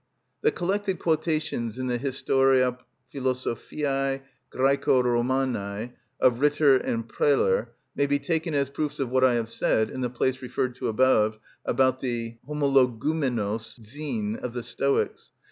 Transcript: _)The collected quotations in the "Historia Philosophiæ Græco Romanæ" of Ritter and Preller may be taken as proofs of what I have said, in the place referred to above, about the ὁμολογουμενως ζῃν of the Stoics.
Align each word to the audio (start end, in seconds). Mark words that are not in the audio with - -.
_)The 0.41 0.49
collected 0.49 0.97
quotations 0.97 1.77
in 1.77 1.85
the 1.85 1.99
"Historia 1.99 2.75
Philosophiæ 3.13 4.23
Græco 4.51 5.03
Romanæ" 5.03 5.93
of 6.19 6.39
Ritter 6.39 6.75
and 6.77 7.07
Preller 7.07 7.67
may 7.95 8.07
be 8.07 8.17
taken 8.17 8.55
as 8.55 8.71
proofs 8.71 8.99
of 8.99 9.09
what 9.11 9.23
I 9.23 9.35
have 9.35 9.47
said, 9.47 9.91
in 9.91 10.01
the 10.01 10.09
place 10.09 10.41
referred 10.41 10.73
to 10.77 10.87
above, 10.87 11.37
about 11.65 11.99
the 11.99 12.37
ὁμολογουμενως 12.49 13.77
ζῃν 13.79 14.39
of 14.43 14.53
the 14.53 14.63
Stoics. 14.63 15.29